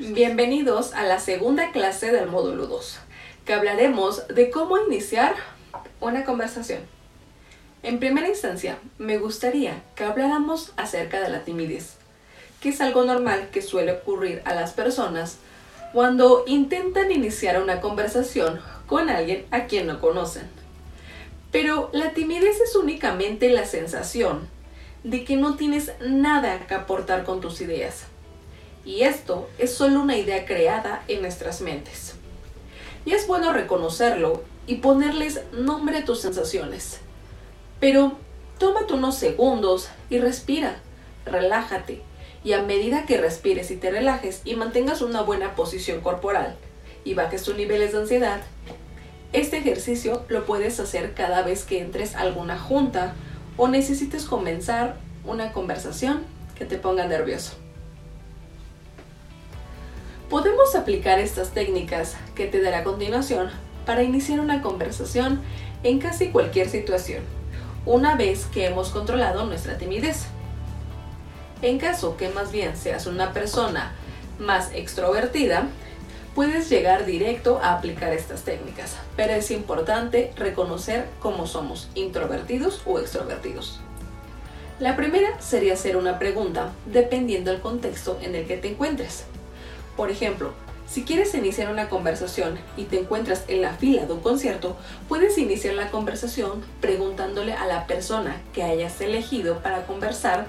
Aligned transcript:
Bienvenidos 0.00 0.92
a 0.92 1.02
la 1.02 1.18
segunda 1.18 1.72
clase 1.72 2.12
del 2.12 2.28
módulo 2.28 2.68
2, 2.68 3.00
que 3.44 3.52
hablaremos 3.52 4.28
de 4.28 4.48
cómo 4.48 4.78
iniciar 4.78 5.34
una 5.98 6.24
conversación. 6.24 6.82
En 7.82 7.98
primera 7.98 8.28
instancia, 8.28 8.78
me 8.98 9.18
gustaría 9.18 9.82
que 9.96 10.04
habláramos 10.04 10.72
acerca 10.76 11.20
de 11.20 11.30
la 11.30 11.42
timidez, 11.42 11.96
que 12.60 12.68
es 12.68 12.80
algo 12.80 13.04
normal 13.04 13.48
que 13.50 13.60
suele 13.60 13.90
ocurrir 13.90 14.40
a 14.44 14.54
las 14.54 14.72
personas 14.72 15.38
cuando 15.92 16.44
intentan 16.46 17.10
iniciar 17.10 17.60
una 17.60 17.80
conversación 17.80 18.60
con 18.86 19.10
alguien 19.10 19.46
a 19.50 19.64
quien 19.64 19.88
no 19.88 20.00
conocen. 20.00 20.48
Pero 21.50 21.90
la 21.92 22.12
timidez 22.12 22.60
es 22.60 22.76
únicamente 22.76 23.48
la 23.48 23.66
sensación 23.66 24.48
de 25.02 25.24
que 25.24 25.34
no 25.34 25.56
tienes 25.56 25.90
nada 26.00 26.68
que 26.68 26.74
aportar 26.74 27.24
con 27.24 27.40
tus 27.40 27.60
ideas. 27.60 28.04
Y 28.88 29.02
esto 29.02 29.50
es 29.58 29.74
solo 29.74 30.00
una 30.00 30.16
idea 30.16 30.46
creada 30.46 31.02
en 31.08 31.20
nuestras 31.20 31.60
mentes. 31.60 32.14
Y 33.04 33.12
es 33.12 33.26
bueno 33.26 33.52
reconocerlo 33.52 34.42
y 34.66 34.76
ponerles 34.76 35.42
nombre 35.52 35.98
a 35.98 36.04
tus 36.06 36.22
sensaciones. 36.22 36.98
Pero 37.80 38.16
tómate 38.56 38.94
unos 38.94 39.16
segundos 39.16 39.90
y 40.08 40.16
respira, 40.16 40.80
relájate. 41.26 42.00
Y 42.42 42.54
a 42.54 42.62
medida 42.62 43.04
que 43.04 43.18
respires 43.18 43.70
y 43.70 43.76
te 43.76 43.90
relajes 43.90 44.40
y 44.46 44.56
mantengas 44.56 45.02
una 45.02 45.20
buena 45.20 45.54
posición 45.54 46.00
corporal 46.00 46.56
y 47.04 47.12
bajes 47.12 47.42
tus 47.42 47.56
niveles 47.56 47.92
de 47.92 47.98
ansiedad, 47.98 48.40
este 49.34 49.58
ejercicio 49.58 50.24
lo 50.28 50.46
puedes 50.46 50.80
hacer 50.80 51.12
cada 51.12 51.42
vez 51.42 51.64
que 51.64 51.82
entres 51.82 52.16
a 52.16 52.20
alguna 52.20 52.58
junta 52.58 53.14
o 53.58 53.68
necesites 53.68 54.24
comenzar 54.24 54.96
una 55.26 55.52
conversación 55.52 56.22
que 56.56 56.64
te 56.64 56.78
ponga 56.78 57.06
nervioso. 57.06 57.67
Podemos 60.30 60.74
aplicar 60.74 61.18
estas 61.18 61.52
técnicas 61.52 62.14
que 62.34 62.46
te 62.46 62.60
daré 62.60 62.76
a 62.76 62.84
continuación 62.84 63.48
para 63.86 64.02
iniciar 64.02 64.40
una 64.40 64.60
conversación 64.60 65.40
en 65.82 66.00
casi 66.00 66.28
cualquier 66.28 66.68
situación, 66.68 67.22
una 67.86 68.14
vez 68.14 68.44
que 68.44 68.66
hemos 68.66 68.90
controlado 68.90 69.46
nuestra 69.46 69.78
timidez. 69.78 70.26
En 71.62 71.78
caso 71.78 72.18
que 72.18 72.28
más 72.28 72.52
bien 72.52 72.76
seas 72.76 73.06
una 73.06 73.32
persona 73.32 73.92
más 74.38 74.70
extrovertida, 74.74 75.68
puedes 76.34 76.68
llegar 76.68 77.06
directo 77.06 77.58
a 77.62 77.72
aplicar 77.72 78.12
estas 78.12 78.42
técnicas, 78.42 78.98
pero 79.16 79.32
es 79.32 79.50
importante 79.50 80.32
reconocer 80.36 81.06
cómo 81.20 81.46
somos, 81.46 81.88
introvertidos 81.94 82.82
o 82.84 82.98
extrovertidos. 82.98 83.80
La 84.78 84.94
primera 84.94 85.40
sería 85.40 85.72
hacer 85.72 85.96
una 85.96 86.18
pregunta, 86.18 86.72
dependiendo 86.84 87.50
del 87.50 87.62
contexto 87.62 88.18
en 88.20 88.34
el 88.34 88.46
que 88.46 88.58
te 88.58 88.68
encuentres. 88.68 89.24
Por 89.98 90.12
ejemplo, 90.12 90.52
si 90.86 91.02
quieres 91.02 91.34
iniciar 91.34 91.72
una 91.72 91.88
conversación 91.88 92.56
y 92.76 92.84
te 92.84 93.00
encuentras 93.00 93.42
en 93.48 93.62
la 93.62 93.72
fila 93.72 94.06
de 94.06 94.12
un 94.12 94.20
concierto, 94.20 94.76
puedes 95.08 95.36
iniciar 95.38 95.74
la 95.74 95.90
conversación 95.90 96.62
preguntándole 96.80 97.52
a 97.52 97.66
la 97.66 97.88
persona 97.88 98.40
que 98.52 98.62
hayas 98.62 99.00
elegido 99.00 99.58
para 99.58 99.86
conversar 99.86 100.46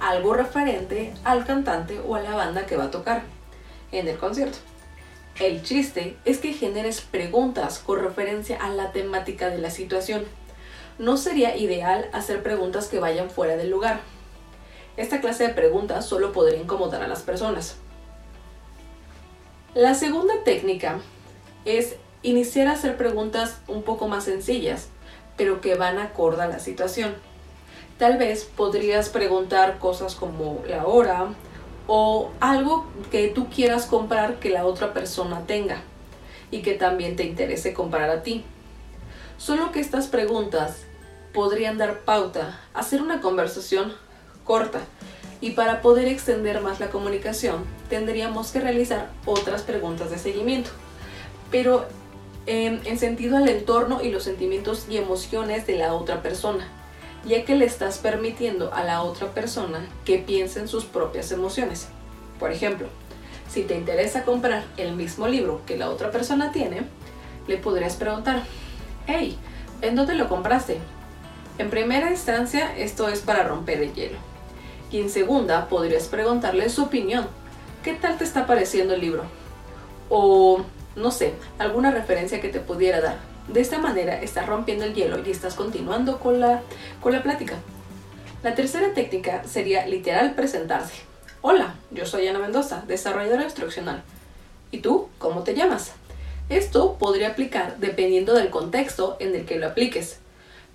algo 0.00 0.34
referente 0.34 1.14
al 1.22 1.46
cantante 1.46 2.00
o 2.00 2.16
a 2.16 2.22
la 2.22 2.34
banda 2.34 2.66
que 2.66 2.76
va 2.76 2.86
a 2.86 2.90
tocar 2.90 3.22
en 3.92 4.08
el 4.08 4.18
concierto. 4.18 4.58
El 5.38 5.62
chiste 5.62 6.16
es 6.24 6.38
que 6.38 6.52
generes 6.54 7.00
preguntas 7.00 7.78
con 7.78 8.00
referencia 8.00 8.56
a 8.60 8.68
la 8.70 8.90
temática 8.90 9.48
de 9.48 9.58
la 9.58 9.70
situación. 9.70 10.24
No 10.98 11.16
sería 11.16 11.56
ideal 11.56 12.10
hacer 12.12 12.42
preguntas 12.42 12.88
que 12.88 12.98
vayan 12.98 13.30
fuera 13.30 13.56
del 13.56 13.70
lugar. 13.70 14.00
Esta 14.96 15.20
clase 15.20 15.46
de 15.46 15.54
preguntas 15.54 16.04
solo 16.04 16.32
podría 16.32 16.60
incomodar 16.60 17.04
a 17.04 17.06
las 17.06 17.22
personas. 17.22 17.76
La 19.74 19.94
segunda 19.94 20.42
técnica 20.44 21.00
es 21.66 21.96
iniciar 22.22 22.68
a 22.68 22.72
hacer 22.72 22.96
preguntas 22.96 23.60
un 23.68 23.82
poco 23.82 24.08
más 24.08 24.24
sencillas, 24.24 24.88
pero 25.36 25.60
que 25.60 25.74
van 25.74 25.98
acorde 25.98 26.42
a 26.42 26.48
la 26.48 26.58
situación. 26.58 27.14
Tal 27.98 28.16
vez 28.16 28.44
podrías 28.44 29.10
preguntar 29.10 29.78
cosas 29.78 30.14
como 30.14 30.62
la 30.66 30.86
hora, 30.86 31.34
o 31.86 32.30
algo 32.40 32.86
que 33.10 33.28
tú 33.28 33.48
quieras 33.48 33.86
comprar 33.86 34.38
que 34.38 34.50
la 34.50 34.64
otra 34.66 34.92
persona 34.92 35.46
tenga 35.46 35.82
y 36.50 36.62
que 36.62 36.74
también 36.74 37.16
te 37.16 37.24
interese 37.24 37.74
comprar 37.74 38.10
a 38.10 38.22
ti. 38.22 38.44
Solo 39.36 39.72
que 39.72 39.80
estas 39.80 40.06
preguntas 40.06 40.82
podrían 41.32 41.78
dar 41.78 42.00
pauta 42.00 42.60
a 42.74 42.80
hacer 42.80 43.02
una 43.02 43.20
conversación 43.20 43.94
corta 44.44 44.80
y 45.40 45.50
para 45.52 45.82
poder 45.82 46.08
extender 46.08 46.60
más 46.60 46.80
la 46.80 46.90
comunicación 46.90 47.64
tendríamos 47.88 48.50
que 48.50 48.60
realizar 48.60 49.10
otras 49.24 49.62
preguntas 49.62 50.10
de 50.10 50.18
seguimiento, 50.18 50.70
pero 51.50 51.86
en 52.46 52.98
sentido 52.98 53.36
al 53.36 53.48
entorno 53.48 54.00
y 54.02 54.10
los 54.10 54.24
sentimientos 54.24 54.86
y 54.88 54.96
emociones 54.96 55.66
de 55.66 55.76
la 55.76 55.92
otra 55.92 56.22
persona 56.22 56.66
ya 57.24 57.44
que 57.44 57.56
le 57.56 57.64
estás 57.64 57.98
permitiendo 57.98 58.72
a 58.72 58.84
la 58.84 59.02
otra 59.02 59.28
persona 59.28 59.86
que 60.04 60.18
piense 60.18 60.60
en 60.60 60.68
sus 60.68 60.84
propias 60.84 61.32
emociones. 61.32 61.88
Por 62.38 62.52
ejemplo, 62.52 62.88
si 63.48 63.62
te 63.62 63.76
interesa 63.76 64.24
comprar 64.24 64.64
el 64.76 64.94
mismo 64.94 65.26
libro 65.26 65.62
que 65.66 65.76
la 65.76 65.90
otra 65.90 66.10
persona 66.10 66.52
tiene, 66.52 66.82
le 67.46 67.56
podrías 67.56 67.96
preguntar, 67.96 68.44
hey, 69.06 69.38
¿en 69.82 69.96
dónde 69.96 70.14
lo 70.14 70.28
compraste? 70.28 70.78
En 71.58 71.70
primera 71.70 72.10
instancia, 72.10 72.76
esto 72.76 73.08
es 73.08 73.20
para 73.20 73.42
romper 73.42 73.82
el 73.82 73.94
hielo. 73.94 74.18
Y 74.90 75.00
en 75.00 75.10
segunda, 75.10 75.68
podrías 75.68 76.08
preguntarle 76.08 76.70
su 76.70 76.84
opinión. 76.84 77.26
¿Qué 77.82 77.92
tal 77.94 78.16
te 78.16 78.24
está 78.24 78.46
pareciendo 78.46 78.94
el 78.94 79.02
libro? 79.02 79.24
O, 80.08 80.64
no 80.96 81.10
sé, 81.10 81.34
alguna 81.58 81.90
referencia 81.90 82.40
que 82.40 82.48
te 82.48 82.60
pudiera 82.60 83.00
dar. 83.00 83.18
De 83.48 83.60
esta 83.60 83.78
manera 83.78 84.20
estás 84.20 84.46
rompiendo 84.46 84.84
el 84.84 84.94
hielo 84.94 85.18
y 85.24 85.30
estás 85.30 85.54
continuando 85.54 86.18
con 86.18 86.40
la, 86.40 86.62
con 87.02 87.12
la 87.12 87.22
plática. 87.22 87.56
La 88.42 88.54
tercera 88.54 88.94
técnica 88.94 89.44
sería 89.44 89.86
literal 89.86 90.34
presentarse. 90.34 90.94
Hola, 91.42 91.74
yo 91.90 92.06
soy 92.06 92.26
Ana 92.26 92.38
Mendoza, 92.38 92.84
desarrolladora 92.86 93.44
instruccional. 93.44 94.02
¿Y 94.70 94.78
tú? 94.78 95.08
¿Cómo 95.18 95.42
te 95.42 95.54
llamas? 95.54 95.92
Esto 96.48 96.96
podría 96.98 97.28
aplicar 97.28 97.76
dependiendo 97.78 98.34
del 98.34 98.48
contexto 98.48 99.16
en 99.20 99.34
el 99.34 99.44
que 99.44 99.58
lo 99.58 99.66
apliques, 99.66 100.18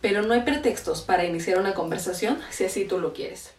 pero 0.02 0.22
no 0.22 0.34
hay 0.34 0.42
pretextos 0.42 1.02
para 1.02 1.26
iniciar 1.26 1.58
una 1.58 1.74
conversación 1.74 2.38
si 2.52 2.66
así 2.66 2.86
tú 2.86 3.00
lo 3.00 3.14
quieres. 3.14 3.54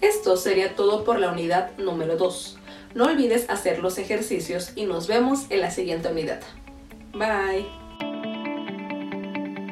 Esto 0.00 0.36
sería 0.36 0.76
todo 0.76 1.04
por 1.04 1.18
la 1.18 1.30
unidad 1.30 1.76
número 1.78 2.16
2. 2.16 2.58
No 2.94 3.04
olvides 3.04 3.48
hacer 3.50 3.78
los 3.78 3.98
ejercicios 3.98 4.72
y 4.74 4.84
nos 4.84 5.06
vemos 5.06 5.46
en 5.50 5.60
la 5.60 5.70
siguiente 5.70 6.08
unidad. 6.08 6.40
Bye. 7.12 7.79